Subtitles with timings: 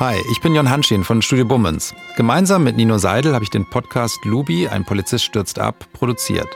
[0.00, 1.92] Hi, ich bin Jon Hanschin von Studio Bummens.
[2.16, 6.46] Gemeinsam mit Nino Seidel habe ich den Podcast Lubi, ein Polizist stürzt ab, produziert.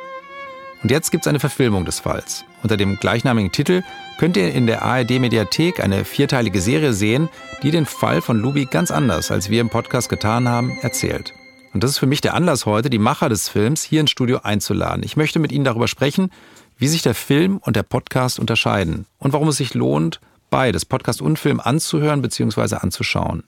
[0.84, 2.44] Und jetzt gibt es eine Verfilmung des Falls.
[2.62, 3.82] Unter dem gleichnamigen Titel
[4.16, 7.28] könnt ihr in der ARD-Mediathek eine vierteilige Serie sehen,
[7.64, 11.34] die den Fall von Lubi ganz anders, als wir im Podcast getan haben, erzählt.
[11.74, 14.38] Und das ist für mich der Anlass heute, die Macher des Films hier ins Studio
[14.44, 15.02] einzuladen.
[15.02, 16.30] Ich möchte mit Ihnen darüber sprechen,
[16.78, 20.20] wie sich der Film und der Podcast unterscheiden und warum es sich lohnt,
[20.52, 22.76] beides, Podcast und Film, anzuhören bzw.
[22.76, 23.42] anzuschauen.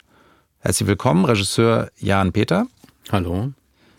[0.61, 2.67] Herzlich willkommen, Regisseur Jan Peter.
[3.13, 3.53] Hallo.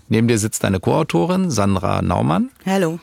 [0.10, 2.50] Neben dir sitzt deine Co-Autorin Sandra Naumann.
[2.66, 3.00] Hallo.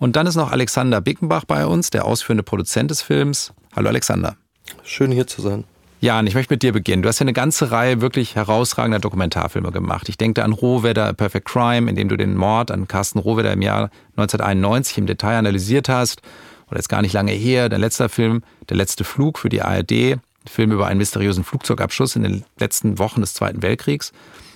[0.00, 3.52] Und dann ist noch Alexander Bickenbach bei uns, der ausführende Produzent des Films.
[3.76, 4.36] Hallo Alexander.
[4.82, 5.62] Schön hier zu sein.
[6.00, 7.04] Jan, ich möchte mit dir beginnen.
[7.04, 10.08] Du hast ja eine ganze Reihe wirklich herausragender Dokumentarfilme gemacht.
[10.08, 13.52] Ich denke an Rohwedder, A Perfect Crime, in dem du den Mord an Carsten Rohwedder
[13.52, 16.22] im Jahr 1991 im Detail analysiert hast
[16.68, 19.92] oder jetzt gar nicht lange her, dein letzter Film, Der letzte Flug für die ARD,
[19.92, 24.12] ein Film über einen mysteriösen Flugzeugabschuss in den letzten Wochen des Zweiten Weltkriegs.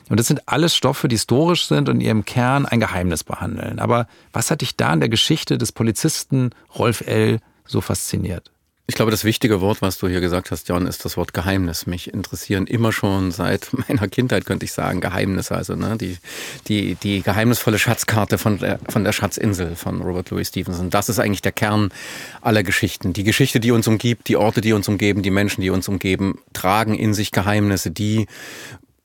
[0.09, 3.79] Und das sind alles Stoffe, die historisch sind und in ihrem Kern ein Geheimnis behandeln.
[3.79, 7.41] Aber was hat dich da in der Geschichte des Polizisten Rolf L.
[7.67, 8.51] so fasziniert?
[8.91, 11.87] Ich glaube, das wichtige Wort, was du hier gesagt hast, John, ist das Wort Geheimnis.
[11.87, 15.55] Mich interessieren immer schon seit meiner Kindheit, könnte ich sagen, Geheimnisse.
[15.55, 16.17] Also ne, die,
[16.69, 20.89] die, die geheimnisvolle Schatzkarte von der, von der Schatzinsel von Robert Louis Stevenson.
[20.89, 21.91] Das ist eigentlich der Kern
[22.41, 23.13] aller Geschichten.
[23.13, 26.39] Die Geschichte, die uns umgibt, die Orte, die uns umgeben, die Menschen, die uns umgeben,
[26.55, 28.27] tragen in sich Geheimnisse, die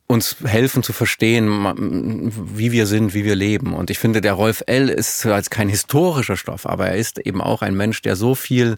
[0.06, 3.74] uns helfen zu verstehen, wie wir sind, wie wir leben.
[3.74, 4.90] Und ich finde, der Rolf L.
[4.90, 8.78] ist als kein historischer Stoff, aber er ist eben auch ein Mensch, der so viel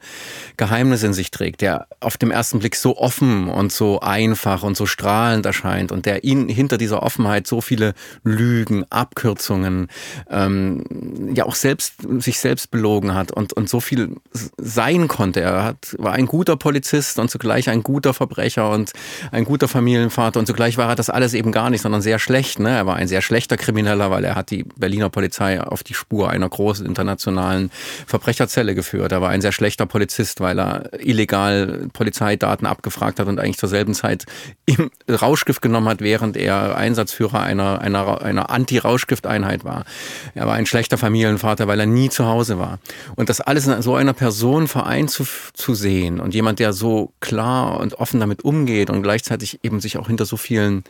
[0.55, 4.77] Geheimnis in sich trägt, der auf dem ersten Blick so offen und so einfach und
[4.77, 9.87] so strahlend erscheint und der ihn hinter dieser Offenheit so viele Lügen, Abkürzungen,
[10.29, 14.15] ähm, ja auch selbst sich selbst belogen hat und, und so viel
[14.57, 15.41] sein konnte.
[15.41, 18.91] Er hat, war ein guter Polizist und zugleich ein guter Verbrecher und
[19.31, 22.59] ein guter Familienvater und zugleich war er das alles eben gar nicht, sondern sehr schlecht.
[22.59, 22.69] Ne?
[22.69, 26.29] Er war ein sehr schlechter Krimineller, weil er hat die Berliner Polizei auf die Spur
[26.29, 27.71] einer großen internationalen
[28.05, 29.11] Verbrecherzelle geführt.
[29.11, 33.69] Er war ein sehr schlechter Polizist, weil er illegal Polizeidaten abgefragt hat und eigentlich zur
[33.69, 34.25] selben Zeit
[34.65, 39.85] im Rauschgift genommen hat, während er Einsatzführer einer, einer, einer Anti-Rauschgifteinheit war.
[40.33, 42.79] Er war ein schlechter Familienvater, weil er nie zu Hause war.
[43.15, 47.13] Und das alles in so einer Person vereint zu, zu sehen und jemand, der so
[47.21, 50.83] klar und offen damit umgeht und gleichzeitig eben sich auch hinter so vielen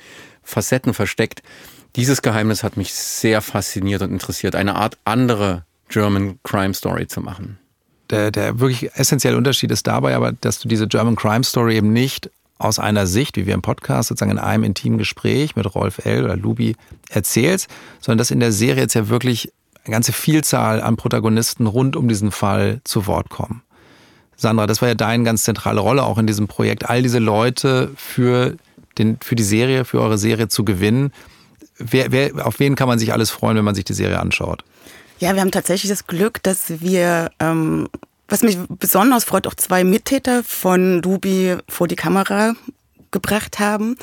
[0.43, 1.41] Facetten versteckt.
[1.95, 7.21] Dieses Geheimnis hat mich sehr fasziniert und interessiert, eine Art andere German Crime Story zu
[7.21, 7.57] machen.
[8.09, 11.93] Der, der wirklich essentielle Unterschied ist dabei aber, dass du diese German Crime Story eben
[11.93, 16.05] nicht aus einer Sicht, wie wir im Podcast sozusagen in einem intimen Gespräch mit Rolf
[16.05, 16.23] L.
[16.23, 16.75] oder Lubi
[17.09, 17.67] erzählst,
[17.99, 19.51] sondern dass in der Serie jetzt ja wirklich
[19.83, 23.61] eine ganze Vielzahl an Protagonisten rund um diesen Fall zu Wort kommen.
[24.37, 27.91] Sandra, das war ja deine ganz zentrale Rolle auch in diesem Projekt, all diese Leute
[27.95, 28.57] für
[28.97, 31.11] den, für die Serie, für eure Serie zu gewinnen.
[31.77, 34.63] Wer, wer, auf wen kann man sich alles freuen, wenn man sich die Serie anschaut?
[35.19, 37.87] Ja, wir haben tatsächlich das Glück, dass wir, ähm,
[38.27, 42.55] was mich besonders freut, auch zwei Mittäter von Dubi vor die Kamera
[43.15, 43.95] gebracht haben,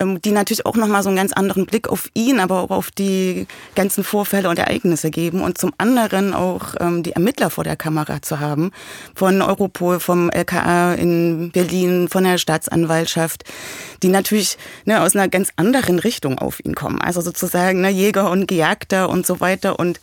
[0.00, 2.90] ähm, die natürlich auch nochmal so einen ganz anderen Blick auf ihn, aber auch auf
[2.90, 3.46] die
[3.76, 8.20] ganzen Vorfälle und Ereignisse geben und zum anderen auch ähm, die Ermittler vor der Kamera
[8.20, 8.72] zu haben,
[9.14, 13.44] von Europol, vom LKA in Berlin, von der Staatsanwaltschaft,
[14.02, 17.00] die natürlich ne, aus einer ganz anderen Richtung auf ihn kommen.
[17.00, 20.00] Also sozusagen ne, Jäger und Gejagter und so weiter und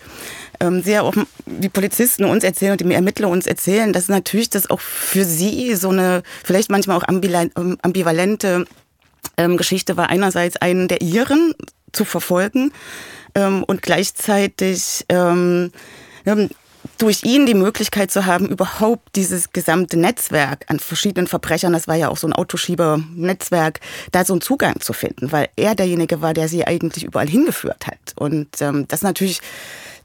[0.60, 1.14] ähm, sehr auch
[1.46, 5.76] die Polizisten uns erzählen und die Ermittler uns erzählen, dass natürlich das auch für sie
[5.76, 8.66] so eine vielleicht manchmal auch ambivalente interessante
[9.38, 11.54] ähm, Geschichte war einerseits einen der ihren
[11.92, 12.72] zu verfolgen
[13.34, 15.72] ähm, und gleichzeitig ähm,
[16.98, 21.96] durch ihn die Möglichkeit zu haben, überhaupt dieses gesamte Netzwerk an verschiedenen Verbrechern, das war
[21.96, 23.80] ja auch so ein Autoschieber-Netzwerk,
[24.12, 27.88] da so einen Zugang zu finden, weil er derjenige war, der sie eigentlich überall hingeführt
[27.88, 28.14] hat.
[28.16, 29.42] Und ähm, das natürlich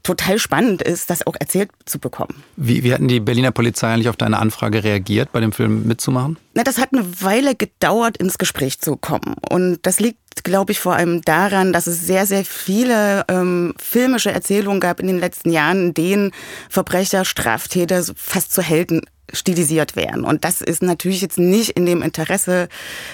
[0.03, 2.43] total spannend ist, das auch erzählt zu bekommen.
[2.55, 6.37] Wie, wie hatten die Berliner Polizei eigentlich auf deine Anfrage reagiert, bei dem Film mitzumachen?
[6.53, 9.35] Na, das hat eine Weile gedauert, ins Gespräch zu kommen.
[9.49, 14.31] Und das liegt, glaube ich, vor allem daran, dass es sehr, sehr viele ähm, filmische
[14.31, 16.31] Erzählungen gab in den letzten Jahren, in denen
[16.69, 19.01] Verbrecher, Straftäter fast zu Helden
[19.33, 20.23] stilisiert werden.
[20.25, 22.67] Und das ist natürlich jetzt nicht in dem Interesse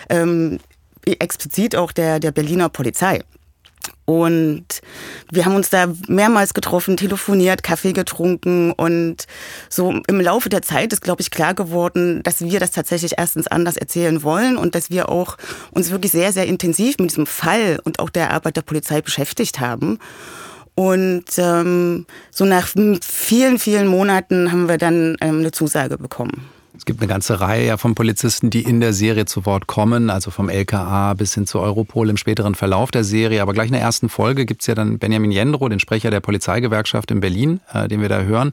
[0.10, 0.60] ähm,
[1.06, 3.22] explizit auch der, der Berliner Polizei.
[4.06, 4.82] Und
[5.32, 9.26] wir haben uns da mehrmals getroffen, telefoniert, Kaffee getrunken und
[9.70, 13.48] so im Laufe der Zeit ist, glaube ich, klar geworden, dass wir das tatsächlich erstens
[13.48, 15.38] anders erzählen wollen und dass wir auch
[15.72, 19.60] uns wirklich sehr, sehr intensiv mit diesem Fall und auch der Arbeit der Polizei beschäftigt
[19.60, 20.00] haben.
[20.76, 22.70] Und ähm, so nach
[23.02, 26.57] vielen, vielen Monaten haben wir dann ähm, eine Zusage bekommen.
[26.78, 30.12] Es gibt eine ganze Reihe ja von Polizisten, die in der Serie zu Wort kommen,
[30.12, 33.42] also vom LKA bis hin zu Europol im späteren Verlauf der Serie.
[33.42, 36.20] Aber gleich in der ersten Folge gibt es ja dann Benjamin Jendro, den Sprecher der
[36.20, 38.52] Polizeigewerkschaft in Berlin, äh, den wir da hören.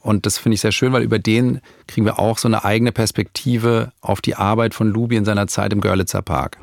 [0.00, 2.90] Und das finde ich sehr schön, weil über den kriegen wir auch so eine eigene
[2.90, 6.56] Perspektive auf die Arbeit von Lubi in seiner Zeit im Görlitzer Park.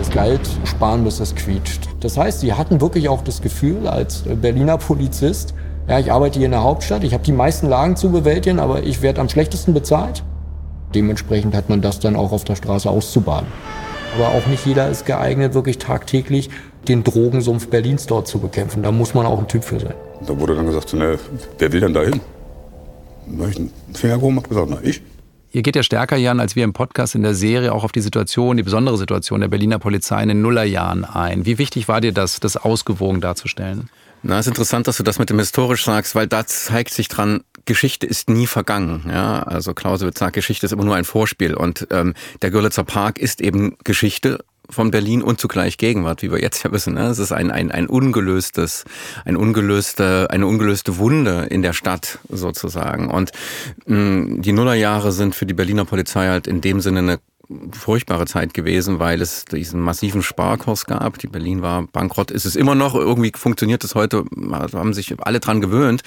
[0.00, 1.88] Es galt, sparen bis es quietscht.
[1.98, 5.54] Das heißt, sie hatten wirklich auch das Gefühl als Berliner Polizist,
[5.88, 8.82] ja, ich arbeite hier in der Hauptstadt, ich habe die meisten Lagen zu bewältigen, aber
[8.82, 10.22] ich werde am schlechtesten bezahlt.
[10.94, 13.48] Dementsprechend hat man das dann auch auf der Straße auszubaden.
[14.16, 16.50] Aber auch nicht jeder ist geeignet, wirklich tagtäglich
[16.86, 18.82] den Drogensumpf Berlins dort zu bekämpfen.
[18.82, 19.94] Da muss man auch ein Typ für sein.
[20.26, 21.18] Da wurde dann gesagt, ne,
[21.58, 22.20] wer will denn da hin?
[23.26, 25.02] Da habe ich einen Finger gehoben und gesagt, na ich.
[25.52, 28.00] Ihr geht ja stärker, Jan, als wir im Podcast in der Serie auch auf die
[28.00, 31.46] Situation, die besondere Situation der Berliner Polizei in den Nullerjahren ein.
[31.46, 33.88] Wie wichtig war dir das, das ausgewogen darzustellen?
[34.22, 37.44] Na, ist interessant, dass du das mit dem historisch sagst, weil da zeigt sich dran,
[37.64, 39.04] Geschichte ist nie vergangen.
[39.08, 43.18] Ja, also Clausewitz sagt, Geschichte ist immer nur ein Vorspiel und ähm, der Görlitzer Park
[43.18, 44.38] ist eben Geschichte
[44.70, 46.94] von Berlin und zugleich Gegenwart, wie wir jetzt ja wissen.
[46.94, 47.06] Ne?
[47.06, 48.84] Es ist ein, ein, ein ungelöstes,
[49.24, 53.10] ein ungelöste, eine ungelöste Wunde in der Stadt sozusagen.
[53.10, 53.32] Und
[53.86, 57.18] mh, die Nullerjahre sind für die Berliner Polizei halt in dem Sinne eine
[57.72, 61.18] furchtbare Zeit gewesen, weil es diesen massiven Sparkurs gab.
[61.18, 62.94] Die Berlin war bankrott, ist es immer noch.
[62.94, 66.02] Irgendwie funktioniert es heute, haben sich alle dran gewöhnt.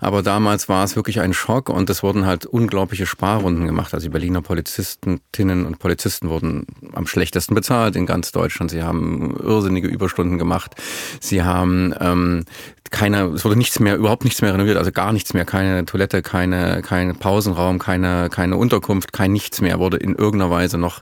[0.00, 3.94] Aber damals war es wirklich ein Schock und es wurden halt unglaubliche Sparrunden gemacht.
[3.94, 8.72] Also die Berliner Polizistinnen und Polizisten wurden am schlechtesten bezahlt in ganz Deutschland.
[8.72, 10.74] Sie haben irrsinnige Überstunden gemacht.
[11.20, 12.44] Sie haben ähm,
[12.90, 16.22] keine, es wurde nichts mehr, überhaupt nichts mehr renoviert, also gar nichts mehr, keine Toilette,
[16.22, 21.00] keine, kein Pausenraum, keine, keine Unterkunft, kein nichts mehr wurde in irgendeiner Weise noch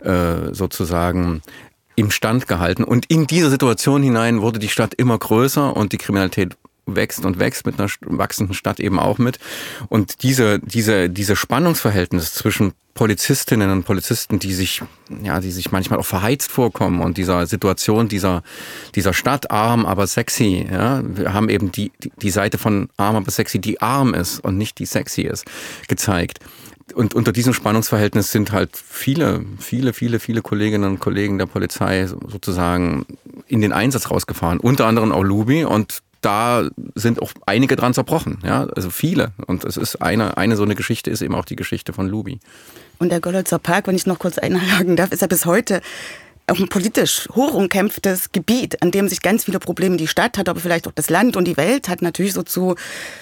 [0.00, 1.42] äh, sozusagen
[1.94, 2.84] im Stand gehalten.
[2.84, 6.56] Und in diese Situation hinein wurde die Stadt immer größer und die Kriminalität
[6.96, 9.38] wächst und wächst mit einer wachsenden Stadt eben auch mit.
[9.88, 14.82] Und diese, diese, diese Spannungsverhältnis zwischen Polizistinnen und Polizisten, die sich,
[15.22, 18.42] ja, die sich manchmal auch verheizt vorkommen und dieser Situation dieser,
[18.96, 21.02] dieser Stadt arm, aber sexy, ja.
[21.04, 24.80] Wir haben eben die, die, Seite von arm, aber sexy, die arm ist und nicht
[24.80, 25.44] die sexy ist,
[25.86, 26.40] gezeigt
[26.94, 32.06] und unter diesem Spannungsverhältnis sind halt viele, viele, viele, viele Kolleginnen und Kollegen der Polizei
[32.06, 33.06] sozusagen
[33.46, 34.60] in den Einsatz rausgefahren.
[34.60, 39.32] Unter anderem auch Lubi und da sind auch einige dran zerbrochen, ja, also viele.
[39.46, 42.40] Und es ist eine, eine so eine Geschichte ist eben auch die Geschichte von Lubi.
[42.98, 45.80] Und der Görlitzer Park, wenn ich noch kurz einhaken darf, ist ja bis heute
[46.48, 50.48] auch ein politisch hoch umkämpftes Gebiet, an dem sich ganz viele Probleme die Stadt hat,
[50.48, 52.74] aber vielleicht auch das Land und die Welt hat natürlich so zu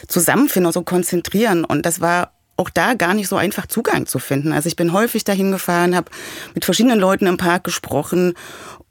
[0.07, 1.65] zusammenfinden, so konzentrieren.
[1.65, 4.53] Und das war auch da gar nicht so einfach Zugang zu finden.
[4.53, 6.11] Also ich bin häufig dahin gefahren, habe
[6.55, 8.35] mit verschiedenen Leuten im Park gesprochen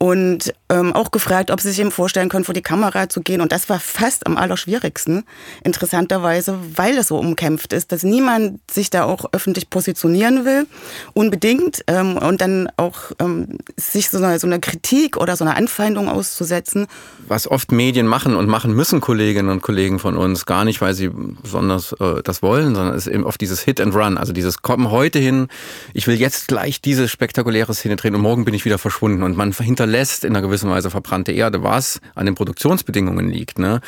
[0.05, 3.41] und ähm, auch gefragt, ob sie sich eben vorstellen können, vor die Kamera zu gehen.
[3.41, 5.23] Und das war fast am allerschwierigsten,
[5.63, 10.67] interessanterweise, weil es so umkämpft ist, dass niemand sich da auch öffentlich positionieren will,
[11.13, 11.83] unbedingt.
[11.87, 16.07] Ähm, und dann auch ähm, sich so eine, so eine Kritik oder so eine Anfeindung
[16.07, 16.85] auszusetzen.
[17.27, 20.93] Was oft Medien machen und machen müssen Kolleginnen und Kollegen von uns, gar nicht, weil
[20.93, 24.33] sie besonders äh, das wollen, sondern es ist eben oft dieses Hit and Run, also
[24.33, 25.47] dieses Kommen heute hin,
[25.95, 29.23] ich will jetzt gleich diese spektakuläre Szene drehen und morgen bin ich wieder verschwunden.
[29.23, 33.59] Und man hinterlässt in einer gewissen Weise verbrannte Erde, was an den Produktionsbedingungen liegt.
[33.59, 33.81] Ne?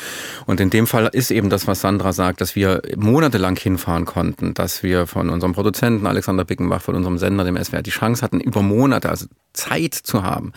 [0.46, 4.54] Und in dem Fall ist eben das, was Sandra sagt, dass wir monatelang hinfahren konnten,
[4.54, 8.40] dass wir von unserem Produzenten Alexander Bickenbach, von unserem Sender, dem SWR, die Chance hatten,
[8.40, 9.26] über Monate, also
[9.58, 10.52] Zeit zu haben.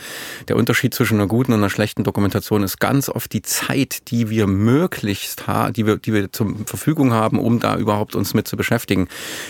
[0.47, 4.29] Der Unterschied zwischen einer guten und einer schlechten Dokumentation ist ganz oft die Zeit, die
[4.29, 8.47] wir möglichst haben, die wir, die wir zur Verfügung haben, um da überhaupt uns mit
[8.47, 9.07] zu beschäftigen.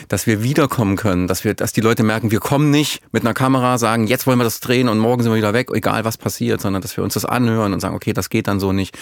[0.08, 3.34] Dass wir wiederkommen können, dass wir, dass die Leute merken, wir kommen nicht mit einer
[3.34, 6.18] Kamera, sagen, jetzt wollen wir das drehen und morgen sind wir wieder weg, egal was
[6.18, 8.98] passiert, sondern dass wir uns das anhören und sagen, okay, das geht dann so nicht.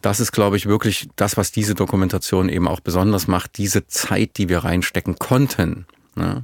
[0.00, 4.36] Das ist, glaube ich, wirklich das, was diese Dokumentation eben auch besonders macht, diese Zeit,
[4.36, 5.86] die wir reinstecken konnten.
[6.16, 6.42] Ja.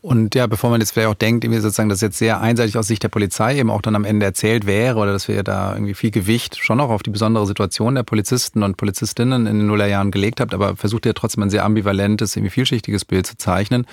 [0.00, 2.86] Und ja, bevor man jetzt vielleicht auch denkt, irgendwie sozusagen, dass jetzt sehr einseitig aus
[2.86, 5.94] Sicht der Polizei eben auch dann am Ende erzählt wäre oder dass wir da irgendwie
[5.94, 10.12] viel Gewicht schon auch auf die besondere Situation der Polizisten und Polizistinnen in den Nullerjahren
[10.12, 13.86] gelegt habt, aber versucht ja trotzdem ein sehr ambivalentes, irgendwie vielschichtiges Bild zu zeichnen.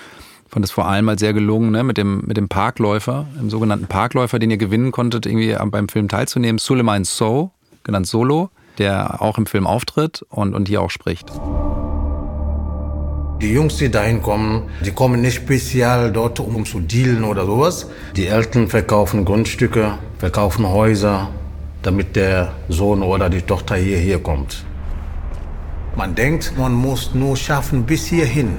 [0.48, 3.86] Fand es vor allem mal sehr gelungen, ne, mit dem, mit dem Parkläufer, dem sogenannten
[3.86, 7.50] Parkläufer, den ihr gewinnen konntet, irgendwie beim Film teilzunehmen, Suleiman So,
[7.84, 11.30] genannt Solo, der auch im Film auftritt und, und hier auch spricht.
[13.42, 17.86] Die Jungs, die dahin kommen, die kommen nicht speziell dort, um zu dealen oder sowas.
[18.16, 21.28] Die Eltern verkaufen Grundstücke, verkaufen Häuser,
[21.82, 24.64] damit der Sohn oder die Tochter hierher kommt.
[25.96, 28.56] Man denkt, man muss nur schaffen bis hierhin.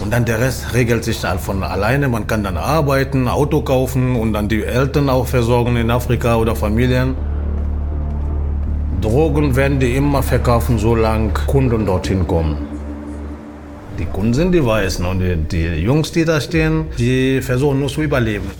[0.00, 2.08] Und dann der Rest regelt sich dann von alleine.
[2.08, 6.54] Man kann dann arbeiten, Auto kaufen und dann die Eltern auch versorgen in Afrika oder
[6.54, 7.16] Familien.
[9.00, 12.56] Drogen werden die immer verkaufen, solange Kunden dorthin kommen.
[13.98, 17.88] Die Kunden sind die Weißen und die, die Jungs, die da stehen, die versuchen nur
[17.88, 18.50] zu überleben.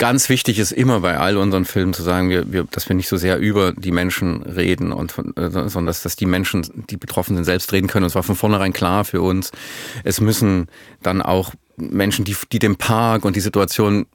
[0.00, 3.06] Ganz wichtig ist immer bei all unseren Filmen zu sagen, wir, wir, dass wir nicht
[3.06, 7.36] so sehr über die Menschen reden, und, äh, sondern dass, dass die Menschen, die betroffen
[7.36, 8.04] sind, selbst reden können.
[8.04, 9.52] Und zwar von vornherein klar für uns.
[10.02, 10.68] Es müssen
[11.02, 14.06] dann auch Menschen, die, die den Park und die Situation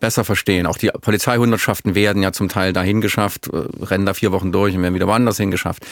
[0.00, 0.66] besser verstehen.
[0.66, 4.74] Auch die Polizeihundertschaften werden ja zum Teil dahin geschafft, äh, rennen da vier Wochen durch
[4.74, 5.86] und werden wieder woanders hingeschafft,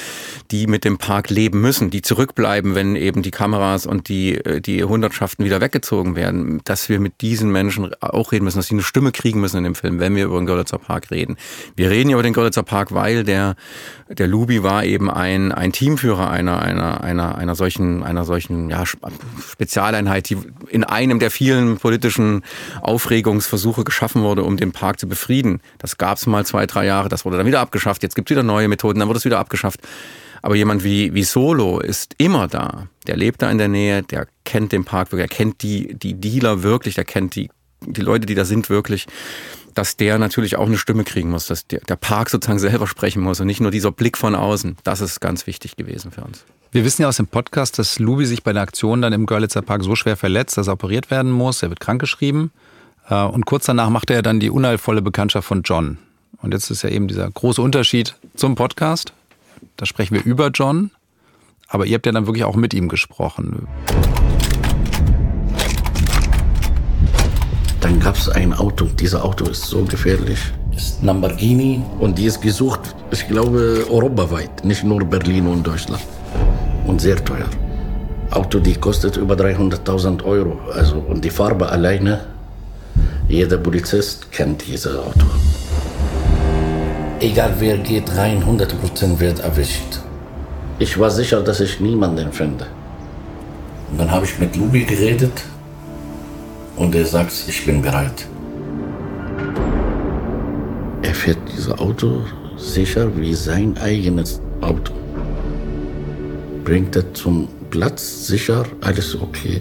[0.51, 4.61] die mit dem Park leben müssen, die zurückbleiben, wenn eben die Kameras und die, äh,
[4.61, 8.75] die Hundertschaften wieder weggezogen werden, dass wir mit diesen Menschen auch reden müssen, dass sie
[8.75, 11.37] eine Stimme kriegen müssen in dem Film, wenn wir über den Görlitzer Park reden.
[11.75, 13.57] Wir reden über den Görlitzer Park, weil der,
[14.09, 18.85] der Lubi war eben ein, ein Teamführer einer, einer, einer, einer solchen, einer solchen, ja,
[18.87, 22.43] Spezialeinheit, die in einem der vielen politischen
[22.83, 25.61] Aufregungsversuche geschaffen wurde, um den Park zu befrieden.
[25.79, 28.35] Das gab es mal zwei, drei Jahre, das wurde dann wieder abgeschafft, jetzt gibt es
[28.35, 29.81] wieder neue Methoden, dann wurde es wieder abgeschafft.
[30.43, 32.89] Aber jemand wie, wie Solo ist immer da.
[33.07, 36.15] Der lebt da in der Nähe, der kennt den Park wirklich, er kennt die, die
[36.15, 37.49] Dealer wirklich, der kennt die,
[37.81, 39.07] die Leute, die da sind wirklich
[39.77, 43.23] dass der natürlich auch eine Stimme kriegen muss, dass der, der Park sozusagen selber sprechen
[43.23, 44.77] muss und nicht nur dieser Blick von außen.
[44.85, 46.47] Das ist ganz wichtig gewesen für uns.
[46.73, 49.63] Wir wissen ja aus dem Podcast, dass Lubi sich bei der Aktion dann im Görlitzer
[49.63, 51.63] Park so schwer verletzt, dass er operiert werden muss.
[51.63, 52.51] Er wird krankgeschrieben.
[53.09, 55.99] Äh, und kurz danach macht er dann die unheilvolle Bekanntschaft von John.
[56.43, 59.13] Und jetzt ist ja eben dieser große Unterschied zum Podcast.
[59.77, 60.91] Da sprechen wir über John,
[61.69, 63.67] aber ihr habt ja dann wirklich auch mit ihm gesprochen.
[67.81, 68.87] Dann gab es ein Auto.
[68.87, 70.39] Dieses Auto ist so gefährlich.
[70.75, 76.03] Ist Lamborghini und die ist gesucht, ich glaube, europaweit, nicht nur Berlin und Deutschland.
[76.87, 77.49] Und sehr teuer.
[78.31, 80.59] Auto, die kostet über 300.000 Euro.
[80.75, 82.36] Also, und die Farbe alleine
[83.29, 85.27] jeder Polizist kennt dieses Auto.
[87.21, 90.01] Egal wer geht rein, 100% wird erwischt.
[90.79, 92.67] Ich war sicher, dass ich niemanden finde.
[93.91, 95.43] Und dann habe ich mit Lubi geredet
[96.77, 98.27] und er sagt, ich bin bereit.
[101.03, 102.23] Er fährt dieses Auto
[102.57, 104.93] sicher wie sein eigenes Auto.
[106.65, 109.61] Bringt er zum Platz sicher, alles okay.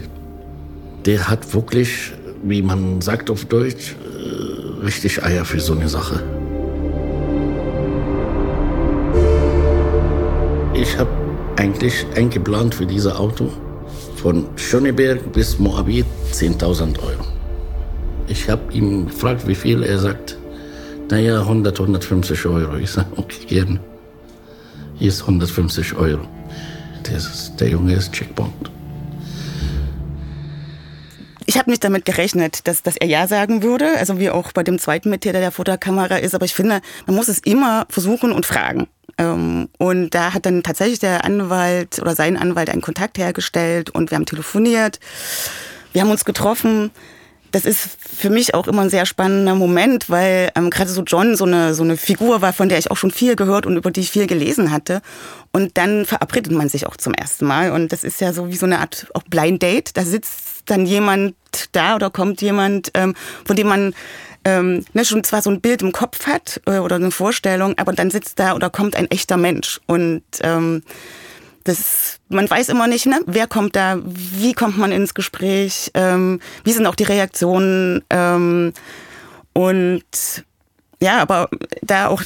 [1.06, 2.12] Der hat wirklich
[2.46, 6.24] wie man sagt auf Deutsch, äh, richtig Eier für so eine Sache.
[10.76, 11.10] Ich habe
[11.58, 13.52] eigentlich eingeplant für dieses Auto
[14.16, 17.26] von Schöneberg bis Moabit 10.000 Euro.
[18.28, 19.84] Ich habe ihn gefragt, wie viel.
[19.84, 20.38] Er sagt,
[21.10, 22.78] naja, 100, 150 Euro.
[22.78, 23.80] Ich sage, okay, gerne.
[24.96, 26.22] Hier ist 150 Euro.
[27.16, 28.72] Ist, der Junge ist Checkpoint.
[31.56, 34.62] Ich habe nicht damit gerechnet, dass, dass er Ja sagen würde, also wie auch bei
[34.62, 36.36] dem zweiten Mittäter der Fotokamera ist.
[36.36, 38.90] Aber ich finde, man muss es immer versuchen und fragen.
[39.18, 44.12] Ähm, und da hat dann tatsächlich der Anwalt oder sein Anwalt einen Kontakt hergestellt und
[44.12, 45.00] wir haben telefoniert.
[45.94, 46.92] Wir haben uns getroffen
[47.56, 51.38] das ist für mich auch immer ein sehr spannender Moment, weil ähm, gerade so John
[51.38, 53.92] so eine, so eine Figur war, von der ich auch schon viel gehört und über
[53.92, 55.02] die ich viel gelesen hatte.
[55.54, 57.72] Und dann verabredet man sich auch zum ersten Mal.
[57.72, 59.96] Und das ist ja so wie so eine Art auch Blind Date.
[59.96, 61.36] Da sitzt dann jemand
[61.72, 63.96] da oder kommt jemand, ähm, von dem man
[64.44, 67.94] ähm, ne, schon zwar so ein Bild im Kopf hat äh, oder eine Vorstellung, aber
[67.94, 69.80] dann sitzt da oder kommt ein echter Mensch.
[69.88, 70.84] Und ähm,
[71.66, 73.20] das, man weiß immer nicht, ne?
[73.26, 78.72] wer kommt da, wie kommt man ins Gespräch, ähm, wie sind auch die Reaktionen ähm,
[79.54, 80.46] und
[81.02, 81.50] ja, aber
[81.82, 82.24] da auch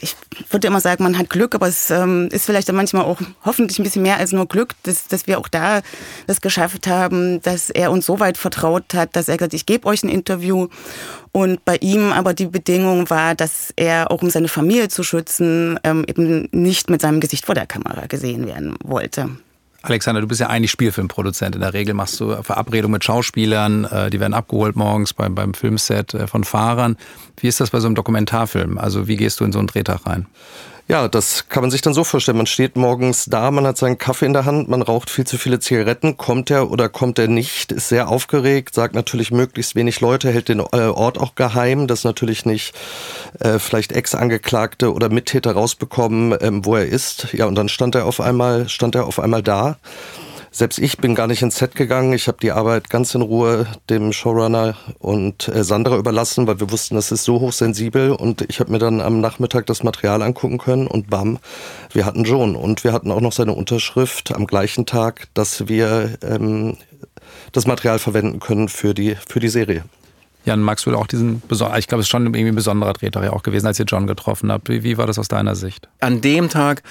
[0.00, 0.16] ich
[0.50, 3.82] würde immer sagen, man hat Glück, aber es ähm, ist vielleicht manchmal auch hoffentlich ein
[3.82, 5.80] bisschen mehr als nur Glück, dass, dass wir auch da
[6.26, 9.86] das geschafft haben, dass er uns so weit vertraut hat, dass er gesagt, ich gebe
[9.86, 10.68] euch ein Interview.
[11.32, 15.78] Und bei ihm aber die Bedingung war, dass er auch um seine Familie zu schützen,
[15.84, 19.30] ähm, eben nicht mit seinem Gesicht vor der Kamera gesehen werden wollte.
[19.82, 21.54] Alexander, du bist ja eigentlich Spielfilmproduzent.
[21.54, 25.54] In der Regel machst du Verabredungen mit Schauspielern, äh, die werden abgeholt morgens beim, beim
[25.54, 26.96] Filmset äh, von Fahrern.
[27.40, 28.78] Wie ist das bei so einem Dokumentarfilm?
[28.78, 30.26] Also wie gehst du in so einen Drehtag rein?
[30.90, 32.38] Ja, das kann man sich dann so vorstellen.
[32.38, 35.36] Man steht morgens da, man hat seinen Kaffee in der Hand, man raucht viel zu
[35.36, 36.16] viele Zigaretten.
[36.16, 37.72] Kommt er oder kommt er nicht?
[37.72, 42.04] Ist sehr aufgeregt, sagt natürlich möglichst wenig Leute, hält den äh, Ort auch geheim, dass
[42.04, 42.74] natürlich nicht
[43.40, 47.34] äh, vielleicht Ex-Angeklagte oder Mittäter rausbekommen, ähm, wo er ist.
[47.34, 49.76] Ja, und dann stand er auf einmal, stand er auf einmal da.
[50.50, 52.12] Selbst ich bin gar nicht ins Set gegangen.
[52.12, 56.70] Ich habe die Arbeit ganz in Ruhe dem Showrunner und äh, Sandra überlassen, weil wir
[56.70, 58.12] wussten, das ist so hochsensibel.
[58.12, 61.38] Und ich habe mir dann am Nachmittag das Material angucken können und bam,
[61.92, 62.56] wir hatten John.
[62.56, 66.76] Und wir hatten auch noch seine Unterschrift am gleichen Tag, dass wir ähm,
[67.52, 69.84] das Material verwenden können für die, für die Serie.
[70.44, 73.32] Jan, magst du auch diesen, ich glaube, es ist schon irgendwie ein besonderer Drehtag ja
[73.32, 74.70] auch gewesen, als ihr John getroffen habt.
[74.70, 75.88] Wie, wie war das aus deiner Sicht?
[76.00, 76.82] An dem Tag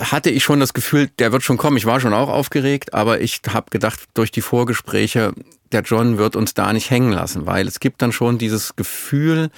[0.00, 1.76] hatte ich schon das Gefühl, der wird schon kommen.
[1.76, 5.32] Ich war schon auch aufgeregt, aber ich habe gedacht, durch die Vorgespräche,
[5.72, 9.50] der John wird uns da nicht hängen lassen, weil es gibt dann schon dieses Gefühl,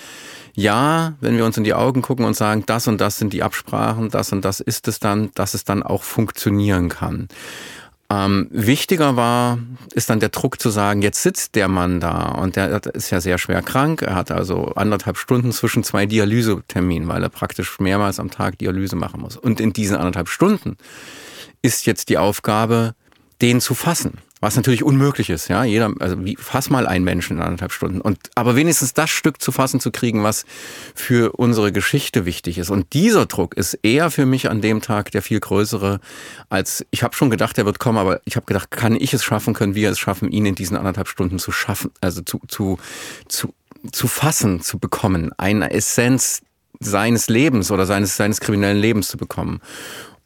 [0.55, 3.43] ja, wenn wir uns in die Augen gucken und sagen, das und das sind die
[3.43, 7.29] Absprachen, das und das ist es dann, dass es dann auch funktionieren kann.
[8.13, 9.59] Ähm, wichtiger war,
[9.95, 13.21] ist dann der Druck zu sagen, jetzt sitzt der Mann da und der ist ja
[13.21, 14.03] sehr schwer krank.
[14.03, 18.97] Er hat also anderthalb Stunden zwischen zwei Dialyseterminen, weil er praktisch mehrmals am Tag Dialyse
[18.97, 19.37] machen muss.
[19.37, 20.77] Und in diesen anderthalb Stunden
[21.63, 22.97] ist jetzt die Aufgabe,
[23.41, 24.19] den zu fassen.
[24.43, 25.65] Was natürlich unmöglich ist, ja.
[25.65, 28.01] Jeder, also wie, fass mal einen Menschen in anderthalb Stunden.
[28.01, 30.47] Und, aber wenigstens das Stück zu fassen zu kriegen, was
[30.95, 32.71] für unsere Geschichte wichtig ist.
[32.71, 36.01] Und dieser Druck ist eher für mich an dem Tag der viel größere,
[36.49, 39.23] als ich habe schon gedacht, er wird kommen, aber ich habe gedacht, kann ich es
[39.23, 42.79] schaffen, können wir es schaffen, ihn in diesen anderthalb Stunden zu schaffen, also zu, zu,
[43.29, 43.53] zu,
[43.93, 46.41] zu fassen, zu bekommen, eine Essenz
[46.81, 49.61] seines Lebens oder seines, seines kriminellen Lebens zu bekommen.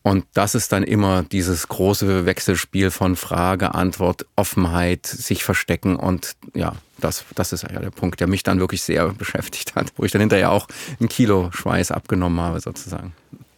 [0.07, 6.33] Und das ist dann immer dieses große Wechselspiel von Frage, Antwort, Offenheit, sich verstecken und
[6.53, 10.05] ja, das, das ist ja der Punkt, der mich dann wirklich sehr beschäftigt hat, wo
[10.05, 10.69] ich dann hinterher auch
[11.01, 13.15] ein Kilo Schweiß abgenommen habe sozusagen.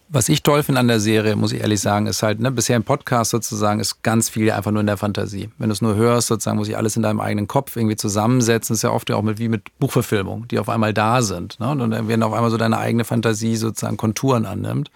[0.09, 2.77] Was ich toll finde an der Serie, muss ich ehrlich sagen, ist halt, ne, bisher
[2.77, 5.51] im Podcast sozusagen ist ganz viel einfach nur in der Fantasie.
[5.59, 8.75] Wenn du es nur hörst, sozusagen, muss ich alles in deinem eigenen Kopf irgendwie zusammensetzen.
[8.75, 11.59] Ist ja oft ja auch mit, wie mit Buchverfilmungen, die auf einmal da sind.
[11.59, 11.71] Ne?
[11.71, 14.93] Und dann werden auf einmal so deine eigene Fantasie sozusagen Konturen annimmt.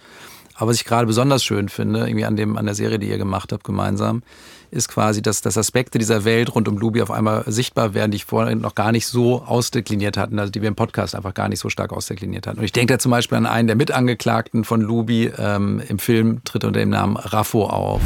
[0.60, 3.16] Aber was ich gerade besonders schön finde, irgendwie an dem, an der Serie, die ihr
[3.16, 4.22] gemacht habt gemeinsam,
[4.70, 8.16] ist quasi, dass, dass Aspekte dieser Welt rund um Lubi auf einmal sichtbar werden, die
[8.16, 11.48] ich vorhin noch gar nicht so ausdekliniert hatten, also die wir im Podcast einfach gar
[11.48, 12.58] nicht so stark ausdekliniert hatten.
[12.58, 16.44] Und ich denke da zum Beispiel an einen der Mitangeklagten von Lubi ähm, im Film,
[16.44, 18.02] tritt unter dem Namen Raffo auf.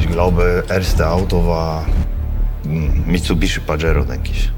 [0.00, 1.86] Ich glaube, erste Auto war
[2.64, 4.50] Mitsubishi Pajero, denke ich.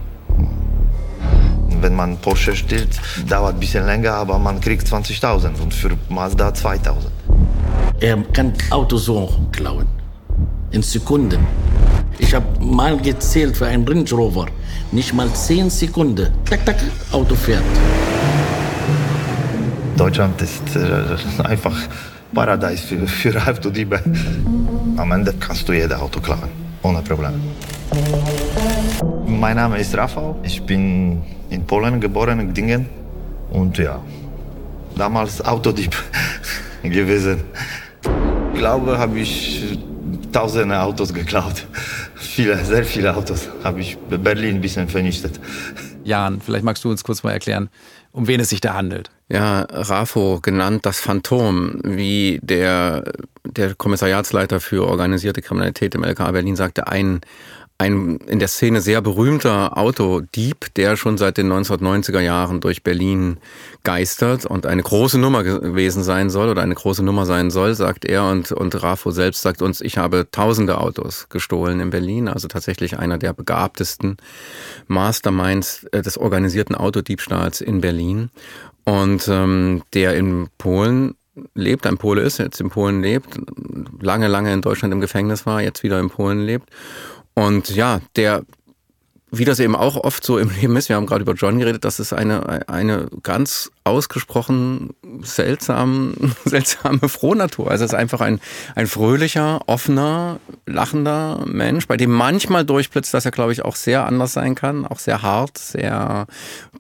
[1.80, 6.48] Wenn man Porsche stiehlt, dauert ein bisschen länger, aber man kriegt 20.000 und für Mazda
[6.48, 6.94] 2.000.
[8.00, 9.86] Er kann Auto so klauen.
[10.70, 11.46] In Sekunden.
[12.18, 14.46] Ich habe mal gezählt für einen Range Rover.
[14.92, 16.28] Nicht mal 10 Sekunden.
[16.48, 16.76] Tak, tak,
[17.12, 17.62] Auto fährt.
[19.96, 21.76] Deutschland ist äh, einfach
[22.34, 24.00] Paradies für, für Autodiebe.
[24.96, 26.50] Am Ende kannst du jedes Auto klauen.
[26.82, 27.34] Ohne Probleme.
[29.26, 30.36] Mein Name ist Rafał.
[30.42, 32.86] Ich bin in Polen geboren, in Gdingen.
[33.50, 34.00] Und ja,
[34.96, 35.94] damals Autodieb
[36.82, 37.44] gewesen.
[38.52, 39.78] Ich glaube, habe ich
[40.32, 41.66] tausende Autos geklaut.
[42.14, 45.40] Viele, sehr viele Autos habe ich Berlin ein bisschen vernichtet.
[46.04, 47.70] Jan, vielleicht magst du uns kurz mal erklären,
[48.12, 49.10] um wen es sich da handelt.
[49.28, 53.12] Ja, Rafo, genannt das Phantom, wie der,
[53.44, 57.22] der Kommissariatsleiter für organisierte Kriminalität im LKA Berlin sagte, ein
[57.78, 63.36] ein in der Szene sehr berühmter Autodieb, der schon seit den 1990er Jahren durch Berlin
[63.84, 68.06] geistert und eine große Nummer gewesen sein soll oder eine große Nummer sein soll, sagt
[68.06, 68.30] er.
[68.30, 72.98] Und, und Rafo selbst sagt uns, ich habe tausende Autos gestohlen in Berlin, also tatsächlich
[72.98, 74.16] einer der begabtesten
[74.86, 78.30] Masterminds äh, des organisierten Autodiebstahls in Berlin.
[78.84, 81.14] Und ähm, der in Polen
[81.54, 83.38] lebt, ein Pole ist, jetzt in Polen lebt,
[84.00, 86.70] lange, lange in Deutschland im Gefängnis war, jetzt wieder in Polen lebt
[87.36, 88.44] und ja, der,
[89.30, 91.84] wie das eben auch oft so im Leben ist, wir haben gerade über John geredet,
[91.84, 96.14] das ist eine, eine ganz ausgesprochen seltsam,
[96.46, 97.70] seltsame Frohnatur.
[97.70, 98.40] Also es ist einfach ein,
[98.74, 104.06] ein fröhlicher, offener, lachender Mensch, bei dem manchmal durchblitzt, dass er, glaube ich, auch sehr
[104.06, 106.26] anders sein kann, auch sehr hart, sehr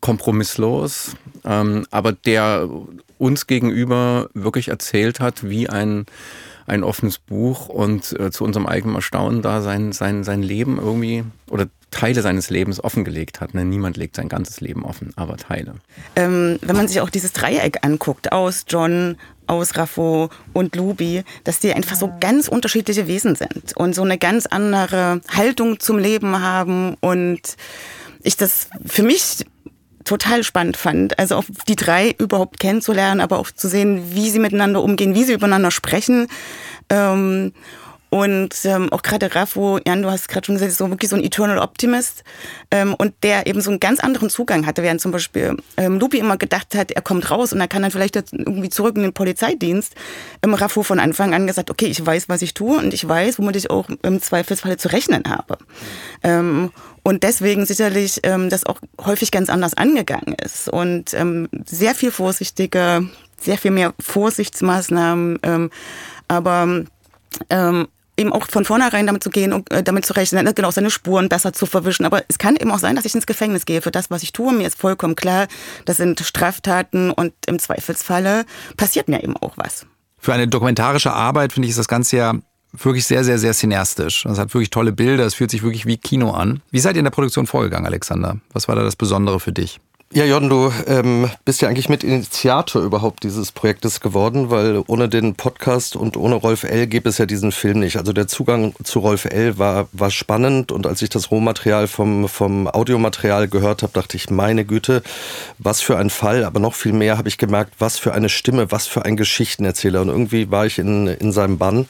[0.00, 2.68] kompromisslos, ähm, aber der
[3.18, 6.06] uns gegenüber wirklich erzählt hat, wie ein
[6.66, 11.24] ein offenes Buch und äh, zu unserem eigenen Erstaunen da sein, sein, sein Leben irgendwie
[11.50, 13.54] oder Teile seines Lebens offengelegt hat.
[13.54, 13.64] Ne?
[13.64, 15.76] Niemand legt sein ganzes Leben offen, aber Teile.
[16.16, 21.60] Ähm, wenn man sich auch dieses Dreieck anguckt, aus John, aus Raffo und Lubi, dass
[21.60, 26.42] die einfach so ganz unterschiedliche Wesen sind und so eine ganz andere Haltung zum Leben
[26.42, 27.56] haben und
[28.22, 29.46] ich das für mich
[30.06, 31.18] total spannend fand.
[31.18, 35.24] Also auch die drei überhaupt kennenzulernen, aber auch zu sehen, wie sie miteinander umgehen, wie
[35.24, 36.28] sie übereinander sprechen.
[36.88, 37.52] Ähm,
[38.10, 41.16] und ähm, auch gerade Raffo, Jan, du hast gerade schon gesagt, ist so wirklich so
[41.16, 42.22] ein Eternal Optimist
[42.70, 46.18] ähm, und der eben so einen ganz anderen Zugang hatte, während zum Beispiel ähm, Lupi
[46.18, 49.12] immer gedacht hat, er kommt raus und er kann dann vielleicht irgendwie zurück in den
[49.12, 49.94] Polizeidienst.
[50.42, 53.38] Ähm, Raffo von Anfang an gesagt, okay, ich weiß, was ich tue und ich weiß,
[53.38, 55.58] womit ich auch im Zweifelsfalle zu rechnen habe.
[56.22, 56.70] Ähm,
[57.02, 62.10] und deswegen sicherlich ähm, das auch häufig ganz anders angegangen ist und ähm, sehr viel
[62.10, 63.02] vorsichtiger,
[63.40, 65.70] sehr viel mehr Vorsichtsmaßnahmen, ähm,
[66.28, 66.84] aber
[67.50, 70.70] ähm, eben auch von vornherein damit zu gehen und äh, damit zu rechnen, ne, genau
[70.70, 72.04] seine Spuren besser zu verwischen.
[72.04, 74.32] Aber es kann eben auch sein, dass ich ins Gefängnis gehe für das, was ich
[74.32, 74.52] tue.
[74.52, 75.48] Mir ist vollkommen klar,
[75.84, 78.44] das sind Straftaten und im Zweifelsfalle
[78.76, 79.86] passiert mir eben auch was.
[80.18, 82.34] Für eine dokumentarische Arbeit finde ich ist das Ganze ja
[82.72, 84.26] wirklich sehr, sehr, sehr cineastisch.
[84.26, 86.62] Es hat wirklich tolle Bilder, es fühlt sich wirklich wie Kino an.
[86.70, 88.38] Wie seid ihr in der Produktion vorgegangen, Alexander?
[88.52, 89.80] Was war da das Besondere für dich?
[90.12, 95.08] Ja, Jon, du ähm, bist ja eigentlich mit Initiator überhaupt dieses Projektes geworden, weil ohne
[95.08, 96.86] den Podcast und ohne Rolf L.
[96.86, 97.96] gäbe es ja diesen Film nicht.
[97.96, 99.58] Also der Zugang zu Rolf L.
[99.58, 104.30] war, war spannend und als ich das Rohmaterial vom, vom Audiomaterial gehört habe, dachte ich,
[104.30, 105.02] meine Güte,
[105.58, 108.70] was für ein Fall, aber noch viel mehr habe ich gemerkt, was für eine Stimme,
[108.70, 111.88] was für ein Geschichtenerzähler und irgendwie war ich in, in seinem Bann.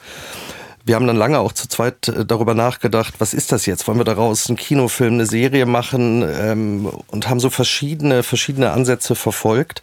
[0.86, 3.88] Wir haben dann lange auch zu zweit äh, darüber nachgedacht, was ist das jetzt?
[3.88, 6.22] Wollen wir daraus einen Kinofilm, eine Serie machen?
[6.22, 9.82] Ähm, und haben so verschiedene, verschiedene Ansätze verfolgt.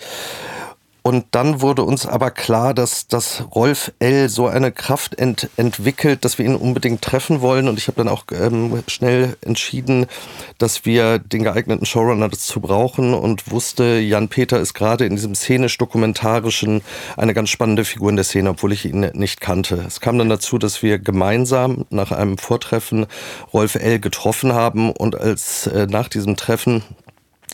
[1.05, 4.29] Und dann wurde uns aber klar, dass, dass Rolf L.
[4.29, 7.67] so eine Kraft ent, entwickelt, dass wir ihn unbedingt treffen wollen.
[7.67, 10.05] Und ich habe dann auch ähm, schnell entschieden,
[10.59, 15.35] dass wir den geeigneten Showrunner dazu brauchen und wusste, Jan Peter ist gerade in diesem
[15.35, 16.81] szenisch-dokumentarischen
[17.17, 19.83] eine ganz spannende Figur in der Szene, obwohl ich ihn nicht kannte.
[19.85, 23.07] Es kam dann dazu, dass wir gemeinsam nach einem Vortreffen
[23.51, 23.99] Rolf L.
[23.99, 26.81] getroffen haben und als äh, nach diesem Treffen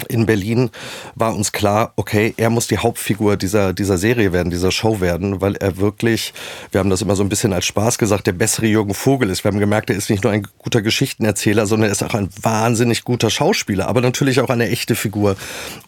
[0.08, 0.70] in Berlin
[1.16, 5.42] war uns klar, okay, er muss die Hauptfigur dieser, dieser Serie werden, dieser Show werden,
[5.42, 6.34] weil er wirklich,
[6.72, 9.44] wir haben das immer so ein bisschen als Spaß gesagt, der bessere Jürgen Vogel ist.
[9.44, 12.30] Wir haben gemerkt, er ist nicht nur ein guter Geschichtenerzähler, sondern er ist auch ein
[12.42, 15.36] wahnsinnig guter Schauspieler, aber natürlich auch eine echte Figur.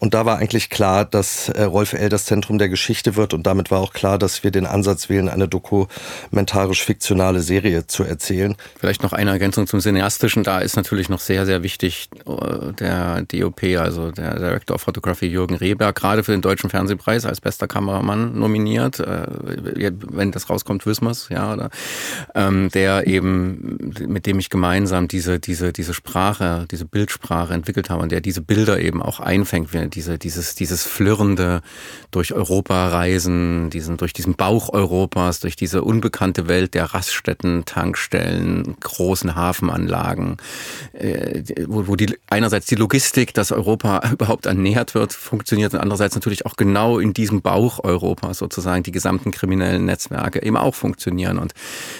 [0.00, 2.08] Und da war eigentlich klar, dass äh, Rolf L.
[2.08, 5.28] das Zentrum der Geschichte wird und damit war auch klar, dass wir den Ansatz wählen,
[5.28, 8.56] eine dokumentarisch-fiktionale Serie zu erzählen.
[8.78, 13.22] Vielleicht noch eine Ergänzung zum Cineastischen, da ist natürlich noch sehr, sehr wichtig äh, der
[13.22, 17.40] DOP, also also der Director of Photography Jürgen Rehberg, gerade für den Deutschen Fernsehpreis als
[17.40, 19.00] bester Kameramann nominiert.
[19.00, 19.26] Äh,
[20.10, 21.52] wenn das rauskommt, wissen wir es, ja.
[21.52, 21.70] Oder,
[22.34, 28.02] ähm, der eben, mit dem ich gemeinsam diese, diese, diese Sprache, diese Bildsprache entwickelt habe
[28.02, 31.62] und der diese Bilder eben auch einfängt, diese, dieses, dieses flirrende
[32.10, 38.76] durch Europa reisen, diesen, durch diesen Bauch Europas, durch diese unbekannte Welt der Raststätten, Tankstellen,
[38.80, 40.36] großen Hafenanlagen,
[40.92, 43.81] äh, wo, wo die einerseits die Logistik, das Europa
[44.12, 48.92] überhaupt ernährt wird, funktioniert und andererseits natürlich auch genau in diesem Bauch Europas sozusagen die
[48.92, 51.38] gesamten kriminellen Netzwerke eben auch funktionieren.
[51.38, 51.54] Und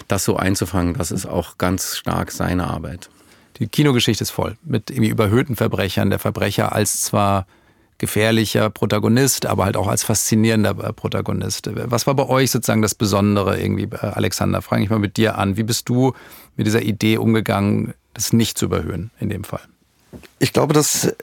[0.08, 3.10] das so einzufangen, das ist auch ganz stark seine Arbeit.
[3.58, 6.10] Die Kinogeschichte ist voll mit irgendwie überhöhten Verbrechern.
[6.10, 7.46] Der Verbrecher als zwar
[7.98, 11.70] gefährlicher Protagonist, aber halt auch als faszinierender Protagonist.
[11.72, 14.62] Was war bei euch sozusagen das Besondere irgendwie, Alexander?
[14.62, 15.56] Frage ich mal mit dir an.
[15.56, 16.12] Wie bist du
[16.56, 19.62] mit dieser Idee umgegangen, das nicht zu überhöhen in dem Fall?
[20.40, 21.14] Ich glaube, das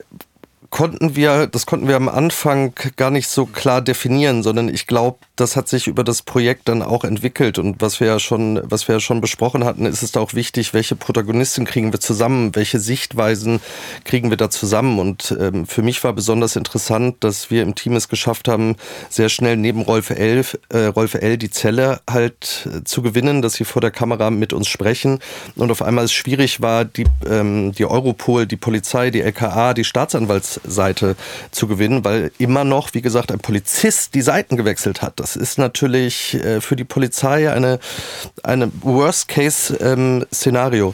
[0.69, 5.19] konnten wir, das konnten wir am Anfang gar nicht so klar definieren, sondern ich glaube,
[5.39, 7.59] das hat sich über das Projekt dann auch entwickelt.
[7.59, 10.73] Und was wir ja schon, was wir ja schon besprochen hatten, ist es auch wichtig,
[10.73, 13.61] welche Protagonisten kriegen wir zusammen, welche Sichtweisen
[14.03, 14.99] kriegen wir da zusammen.
[14.99, 18.75] Und ähm, für mich war besonders interessant, dass wir im Team es geschafft haben,
[19.09, 23.53] sehr schnell neben Rolf L, äh, Rolf L die Zelle halt äh, zu gewinnen, dass
[23.53, 25.19] sie vor der Kamera mit uns sprechen.
[25.55, 29.83] Und auf einmal es schwierig war, die, ähm, die Europol, die Polizei, die LKA, die
[29.83, 31.15] Staatsanwaltsseite
[31.51, 35.19] zu gewinnen, weil immer noch, wie gesagt, ein Polizist die Seiten gewechselt hat.
[35.19, 37.77] Das das ist natürlich äh, für die Polizei eine,
[38.41, 40.87] eine Worst-Case-Szenario.
[40.87, 40.93] Ähm,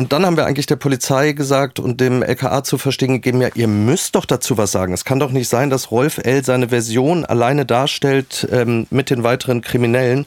[0.00, 3.50] und dann haben wir eigentlich der Polizei gesagt und dem LKA zu verstehen gegeben, ja,
[3.54, 4.94] ihr müsst doch dazu was sagen.
[4.94, 6.42] Es kann doch nicht sein, dass Rolf L.
[6.42, 10.24] seine Version alleine darstellt ähm, mit den weiteren Kriminellen.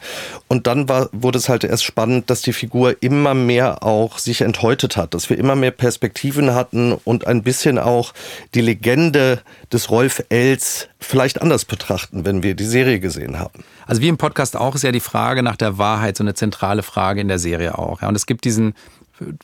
[0.47, 4.41] Und dann war, wurde es halt erst spannend, dass die Figur immer mehr auch sich
[4.41, 8.13] enthäutet hat, dass wir immer mehr Perspektiven hatten und ein bisschen auch
[8.53, 13.63] die Legende des Rolf Ls vielleicht anders betrachten, wenn wir die Serie gesehen haben.
[13.87, 16.83] Also wie im Podcast auch ist ja die Frage nach der Wahrheit so eine zentrale
[16.83, 18.03] Frage in der Serie auch.
[18.03, 18.75] Ja, und es gibt diesen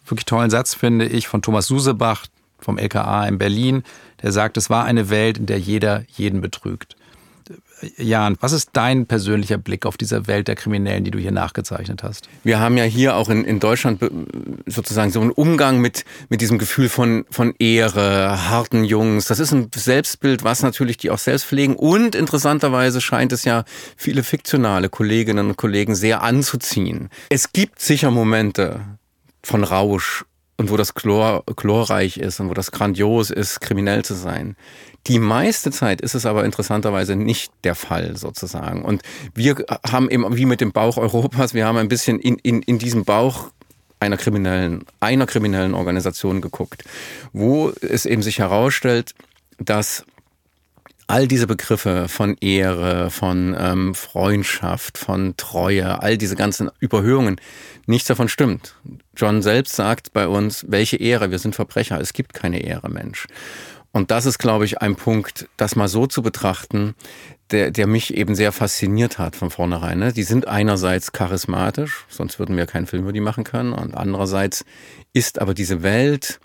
[0.06, 2.26] wirklich tollen Satz, finde ich, von Thomas Susebach
[2.60, 3.84] vom LKA in Berlin,
[4.22, 6.96] der sagt, es war eine Welt, in der jeder jeden betrügt.
[7.98, 12.04] Jan, was ist dein persönlicher Blick auf diese Welt der Kriminellen, die du hier nachgezeichnet
[12.04, 12.28] hast?
[12.44, 14.02] Wir haben ja hier auch in, in Deutschland
[14.66, 19.28] sozusagen so einen Umgang mit, mit diesem Gefühl von, von Ehre, harten Jungs.
[19.28, 21.76] Das ist ein Selbstbild, was natürlich die auch selbst pflegen.
[21.76, 23.64] Und interessanterweise scheint es ja
[23.96, 27.10] viele fiktionale Kolleginnen und Kollegen sehr anzuziehen.
[27.30, 28.82] Es gibt sicher Momente,
[29.44, 30.26] von Rausch
[30.58, 34.58] und wo das Chlor, chlorreich ist und wo das grandios ist, kriminell zu sein.
[35.08, 38.84] Die meiste Zeit ist es aber interessanterweise nicht der Fall sozusagen.
[38.84, 39.02] Und
[39.34, 39.56] wir
[39.90, 43.06] haben eben wie mit dem Bauch Europas, wir haben ein bisschen in, in, in diesem
[43.06, 43.52] Bauch
[44.02, 46.84] einer kriminellen, einer kriminellen Organisation geguckt,
[47.32, 49.14] wo es eben sich herausstellt,
[49.58, 50.06] dass
[51.10, 57.42] all diese Begriffe von Ehre, von ähm, Freundschaft, von Treue, all diese ganzen Überhöhungen,
[57.88, 58.76] nichts davon stimmt.
[59.18, 63.26] John selbst sagt bei uns, welche Ehre, wir sind Verbrecher, es gibt keine Ehre, Mensch.
[63.92, 66.94] Und das ist, glaube ich, ein Punkt, das mal so zu betrachten,
[67.50, 69.98] der, der mich eben sehr fasziniert hat von vornherein.
[69.98, 70.14] Ne?
[70.14, 73.74] Die sind einerseits charismatisch, sonst würden wir keinen Film über die machen können.
[73.74, 74.64] Und andererseits
[75.14, 76.40] ist aber diese Welt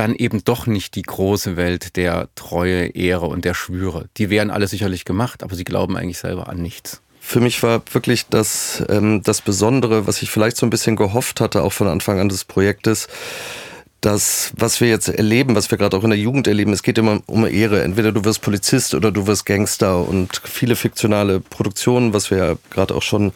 [0.00, 4.08] dann eben doch nicht die große Welt der Treue, Ehre und der Schwüre.
[4.16, 7.02] Die wären alle sicherlich gemacht, aber sie glauben eigentlich selber an nichts.
[7.20, 11.42] Für mich war wirklich das, ähm, das Besondere, was ich vielleicht so ein bisschen gehofft
[11.42, 13.08] hatte, auch von Anfang an des Projektes,
[14.00, 16.98] das, was wir jetzt erleben, was wir gerade auch in der Jugend erleben, es geht
[16.98, 17.82] immer um Ehre.
[17.82, 22.54] Entweder du wirst Polizist oder du wirst Gangster und viele fiktionale Produktionen, was wir ja
[22.70, 23.32] gerade auch schon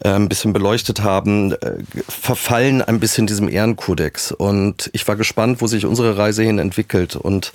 [0.00, 4.32] äh, ein bisschen beleuchtet haben, äh, verfallen ein bisschen diesem Ehrenkodex.
[4.32, 7.14] Und ich war gespannt, wo sich unsere Reise hin entwickelt.
[7.14, 7.52] Und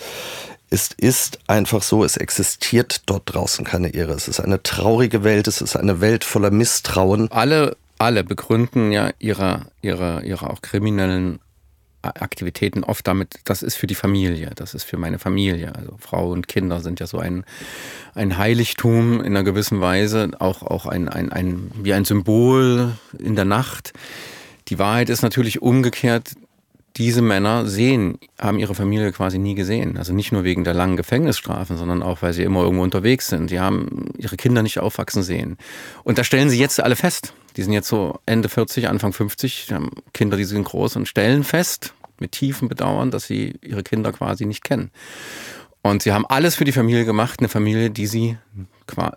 [0.70, 4.14] es ist einfach so, es existiert dort draußen keine Ehre.
[4.14, 7.32] Es ist eine traurige Welt, es ist eine Welt voller Misstrauen.
[7.32, 11.40] Alle, alle begründen ja ihre, ihre, ihre auch kriminellen
[12.02, 15.76] Aktivitäten oft damit, das ist für die Familie, das ist für meine Familie.
[15.76, 17.44] Also Frau und Kinder sind ja so ein,
[18.14, 23.36] ein Heiligtum in einer gewissen Weise, auch, auch ein, ein, ein, wie ein Symbol in
[23.36, 23.94] der Nacht.
[24.70, 26.34] Die Wahrheit ist natürlich umgekehrt,
[26.98, 29.98] diese Männer sehen, haben ihre Familie quasi nie gesehen.
[29.98, 33.50] Also nicht nur wegen der langen Gefängnisstrafen, sondern auch, weil sie immer irgendwo unterwegs sind.
[33.50, 35.58] Sie haben ihre Kinder nicht aufwachsen sehen.
[36.04, 37.34] Und da stellen sie jetzt alle fest.
[37.58, 41.44] Die sind jetzt so Ende 40, Anfang 50, haben Kinder, die sind groß und stellen
[41.44, 44.92] fest, mit tiefem Bedauern, dass sie ihre Kinder quasi nicht kennen.
[45.82, 48.38] Und sie haben alles für die Familie gemacht, eine Familie, die sie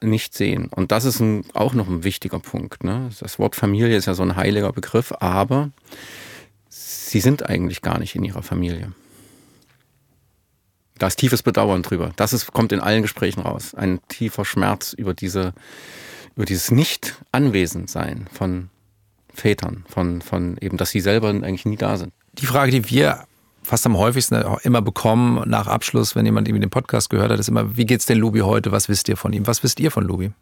[0.03, 0.67] nicht sehen.
[0.67, 2.83] Und das ist ein, auch noch ein wichtiger Punkt.
[2.83, 3.11] Ne?
[3.21, 5.71] Das Wort Familie ist ja so ein heiliger Begriff, aber
[6.69, 8.93] sie sind eigentlich gar nicht in ihrer Familie.
[10.99, 12.13] Da ist tiefes Bedauern drüber.
[12.17, 13.75] Das ist, kommt in allen Gesprächen raus.
[13.75, 15.55] Ein tiefer Schmerz über diese,
[16.41, 18.71] über dieses Nicht-Anwesendsein von
[19.35, 22.15] Vätern, von, von eben, dass sie selber eigentlich nie da sind.
[22.33, 23.25] Die Frage, die wir
[23.63, 27.51] fast am häufigsten immer bekommen nach Abschluss, wenn jemand eben den Podcast gehört hat, ist
[27.51, 28.73] immer, wie geht's denn Lubi heute?
[28.73, 29.47] Was wisst ihr von ihm?
[29.47, 30.33] Was wisst ihr von Lubi?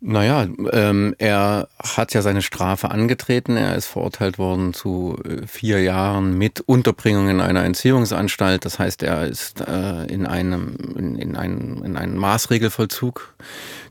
[0.00, 3.58] Naja, ähm, er hat ja seine Strafe angetreten.
[3.58, 8.64] Er ist verurteilt worden zu äh, vier Jahren mit Unterbringung in einer Entziehungsanstalt.
[8.64, 13.34] Das heißt, er ist äh, in, einem, in, in, einen, in einen Maßregelvollzug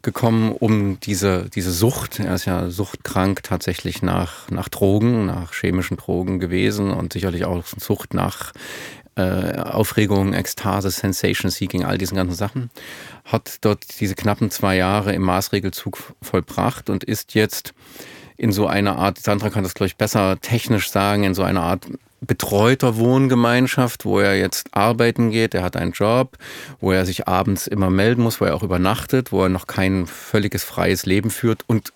[0.04, 5.98] gekommen, um diese, diese Sucht, er ist ja suchtkrank tatsächlich nach, nach Drogen, nach chemischen
[5.98, 8.52] Drogen gewesen und sicherlich auch Sucht nach
[9.16, 12.70] äh, Aufregung, Ekstase, Sensation Seeking, all diesen ganzen Sachen,
[13.24, 17.74] hat dort diese knappen zwei Jahre im Maßregelzug vollbracht und ist jetzt
[18.36, 21.62] in so einer Art, Sandra kann das glaube ich besser technisch sagen, in so einer
[21.62, 21.88] Art
[22.26, 25.54] betreuter Wohngemeinschaft, wo er jetzt arbeiten geht.
[25.54, 26.38] Er hat einen Job,
[26.80, 30.08] wo er sich abends immer melden muss, wo er auch übernachtet, wo er noch kein
[30.08, 31.94] völliges freies Leben führt und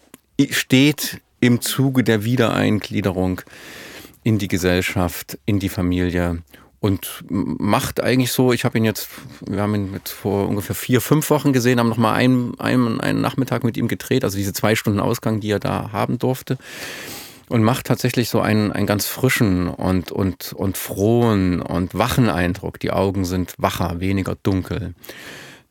[0.50, 3.42] steht im Zuge der Wiedereingliederung
[4.24, 6.42] in die Gesellschaft, in die Familie
[6.80, 9.10] und macht eigentlich so, ich habe ihn jetzt,
[9.46, 13.22] wir haben ihn mit vor ungefähr vier, fünf Wochen gesehen, haben nochmal einen, einen, einen
[13.22, 16.58] Nachmittag mit ihm gedreht, also diese zwei Stunden Ausgang, die er da haben durfte.
[17.50, 22.80] Und macht tatsächlich so einen, einen ganz frischen und, und, und frohen und wachen Eindruck.
[22.80, 24.96] Die Augen sind wacher, weniger dunkel.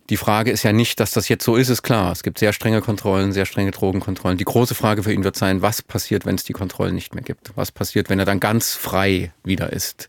[0.08, 2.12] Die Frage ist ja nicht, dass das jetzt so ist, ist klar.
[2.12, 4.38] Es gibt sehr strenge Kontrollen, sehr strenge Drogenkontrollen.
[4.38, 7.24] Die große Frage für ihn wird sein, was passiert, wenn es die Kontrollen nicht mehr
[7.24, 7.52] gibt?
[7.56, 10.08] Was passiert, wenn er dann ganz frei wieder ist?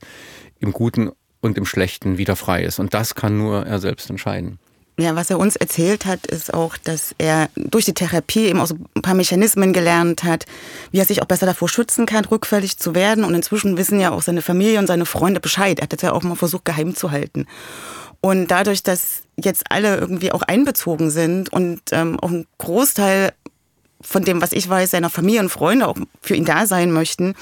[0.60, 2.80] im Guten und im Schlechten wieder frei ist.
[2.80, 4.60] Und das kann nur er selbst entscheiden.
[5.00, 8.66] Ja, was er uns erzählt hat, ist auch, dass er durch die Therapie eben auch
[8.66, 10.46] so ein paar Mechanismen gelernt hat,
[10.90, 13.24] wie er sich auch besser davor schützen kann, rückfällig zu werden.
[13.24, 15.78] Und inzwischen wissen ja auch seine Familie und seine Freunde Bescheid.
[15.80, 17.46] Er hat das ja auch mal versucht, geheim zu halten.
[18.22, 23.34] Und dadurch, dass jetzt alle irgendwie auch einbezogen sind und ähm, auch ein Großteil
[24.02, 27.36] von dem, was ich weiß, seiner Familie und Freunde auch für ihn da sein möchten,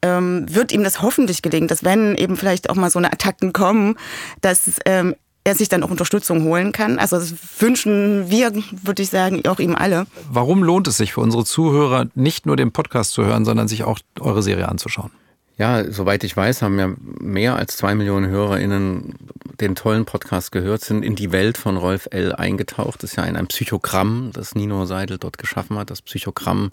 [0.00, 3.52] ähm, wird ihm das hoffentlich gelingen, dass wenn eben vielleicht auch mal so eine Attacken
[3.52, 3.98] kommen,
[4.40, 5.14] dass ähm,
[5.46, 6.98] er sich dann auch Unterstützung holen kann.
[6.98, 10.06] Also das wünschen wir, würde ich sagen, auch ihm alle.
[10.28, 13.84] Warum lohnt es sich für unsere Zuhörer, nicht nur den Podcast zu hören, sondern sich
[13.84, 15.12] auch eure Serie anzuschauen?
[15.58, 19.14] Ja, soweit ich weiß, haben ja mehr als zwei Millionen HörerInnen
[19.58, 22.34] den tollen Podcast gehört, sind in die Welt von Rolf L.
[22.34, 23.02] eingetaucht.
[23.02, 26.72] Das ist ja ein, ein Psychogramm, das Nino Seidel dort geschaffen hat, das Psychogramm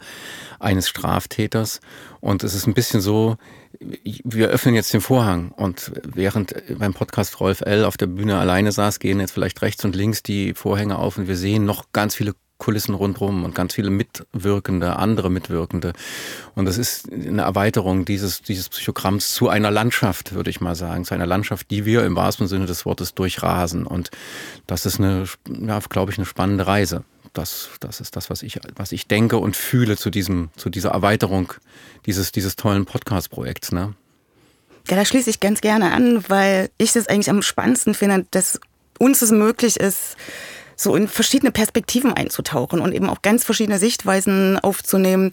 [0.60, 1.80] eines Straftäters.
[2.19, 3.38] Und es ist ein bisschen so,
[3.80, 7.86] wir öffnen jetzt den Vorhang und während beim Podcast Rolf L.
[7.86, 11.30] auf der Bühne alleine saß, gehen jetzt vielleicht rechts und links die Vorhänge auf und
[11.30, 15.91] wir sehen noch ganz viele Kulissen rundherum und ganz viele Mitwirkende, andere Mitwirkende.
[16.56, 21.04] Und das ist eine Erweiterung dieses, dieses Psychogramms zu einer Landschaft, würde ich mal sagen,
[21.04, 23.86] zu einer Landschaft, die wir im wahrsten Sinne des Wortes durchrasen.
[23.86, 24.12] Und
[24.65, 27.04] das ist eine, ja, glaube ich, eine spannende Reise.
[27.34, 30.91] Das, das ist das, was ich, was ich denke und fühle zu diesem, zu dieser
[30.91, 31.52] Erweiterung
[32.06, 33.73] dieses, dieses tollen Podcast-Projekts.
[33.73, 33.93] Ne?
[34.88, 38.62] Ja, da schließe ich ganz gerne an, weil ich das eigentlich am spannendsten finde, dass
[38.99, 40.15] uns es möglich ist,
[40.75, 45.31] so in verschiedene Perspektiven einzutauchen und eben auch ganz verschiedene Sichtweisen aufzunehmen.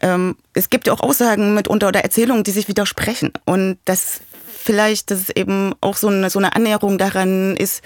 [0.00, 3.32] Ähm, es gibt ja auch Aussagen mitunter oder Erzählungen, die sich widersprechen.
[3.44, 4.20] Und das
[4.62, 7.82] vielleicht, dass es eben auch so eine, so eine Annäherung daran ist,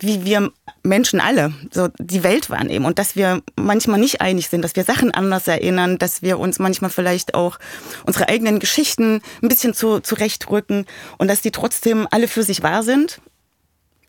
[0.00, 0.50] wie wir
[0.82, 4.84] Menschen alle so die Welt wahrnehmen und dass wir manchmal nicht einig sind, dass wir
[4.84, 7.58] Sachen anders erinnern, dass wir uns manchmal vielleicht auch
[8.04, 10.86] unsere eigenen Geschichten ein bisschen zu, zurechtrücken
[11.18, 13.20] und dass die trotzdem alle für sich wahr sind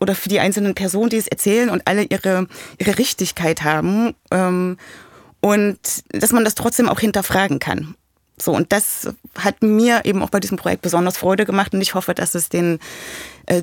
[0.00, 2.46] oder für die einzelnen Personen, die es erzählen und alle ihre,
[2.78, 4.76] ihre Richtigkeit haben ähm,
[5.40, 5.78] und
[6.10, 7.94] dass man das trotzdem auch hinterfragen kann.
[8.38, 11.94] So, und das hat mir eben auch bei diesem Projekt besonders Freude gemacht und ich
[11.94, 12.78] hoffe, dass es den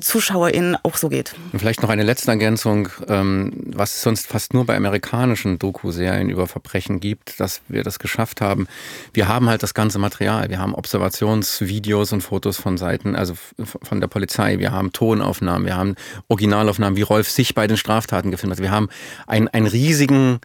[0.00, 1.34] ZuschauerInnen auch so geht.
[1.52, 6.30] Und vielleicht noch eine letzte Ergänzung, ähm, was es sonst fast nur bei amerikanischen Doku-Serien
[6.30, 8.66] über Verbrechen gibt, dass wir das geschafft haben.
[9.12, 10.48] Wir haben halt das ganze Material.
[10.48, 14.58] Wir haben Observationsvideos und Fotos von Seiten, also von der Polizei.
[14.58, 15.96] Wir haben Tonaufnahmen, wir haben
[16.28, 18.62] Originalaufnahmen, wie Rolf sich bei den Straftaten gefilmt hat.
[18.62, 18.88] Wir haben
[19.26, 20.40] einen riesigen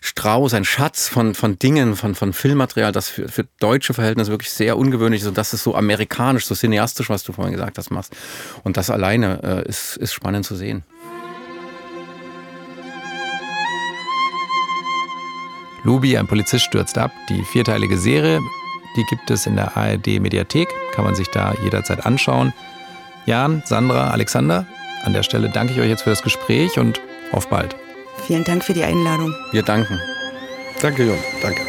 [0.00, 4.50] Strauß, ein Schatz von, von Dingen, von, von Filmmaterial, das für, für deutsche Verhältnisse wirklich
[4.50, 5.28] sehr ungewöhnlich ist.
[5.28, 8.16] Und das ist so amerikanisch, so cineastisch, was du vorhin gesagt hast, machst.
[8.64, 10.84] Und das alleine äh, ist, ist spannend zu sehen.
[15.84, 17.10] Lubi, ein Polizist, stürzt ab.
[17.28, 18.40] Die vierteilige Serie,
[18.96, 22.52] die gibt es in der ARD Mediathek, kann man sich da jederzeit anschauen.
[23.26, 24.66] Jan, Sandra, Alexander,
[25.04, 27.00] an der Stelle danke ich euch jetzt für das Gespräch und
[27.32, 27.79] auf bald.
[28.30, 29.34] Vielen Dank für die Einladung.
[29.50, 30.00] Wir danken.
[30.80, 31.18] Danke, Jon.
[31.42, 31.62] Danke.